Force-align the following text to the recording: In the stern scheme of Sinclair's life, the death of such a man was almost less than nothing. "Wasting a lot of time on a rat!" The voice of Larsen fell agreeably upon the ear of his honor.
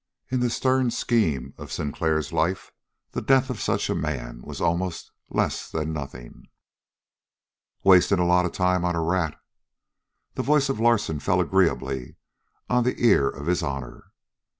In 0.31 0.39
the 0.39 0.49
stern 0.49 0.89
scheme 0.89 1.53
of 1.59 1.71
Sinclair's 1.71 2.33
life, 2.33 2.71
the 3.11 3.21
death 3.21 3.51
of 3.51 3.61
such 3.61 3.87
a 3.87 3.93
man 3.93 4.41
was 4.41 4.59
almost 4.59 5.11
less 5.29 5.69
than 5.69 5.93
nothing. 5.93 6.47
"Wasting 7.83 8.17
a 8.17 8.25
lot 8.25 8.47
of 8.47 8.51
time 8.51 8.83
on 8.83 8.95
a 8.95 9.03
rat!" 9.03 9.35
The 10.33 10.41
voice 10.41 10.69
of 10.69 10.79
Larsen 10.79 11.19
fell 11.19 11.39
agreeably 11.39 12.15
upon 12.67 12.83
the 12.83 12.99
ear 12.99 13.29
of 13.29 13.45
his 13.45 13.61
honor. 13.61 14.05